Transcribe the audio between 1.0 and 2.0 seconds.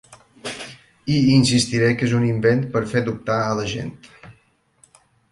I insistiré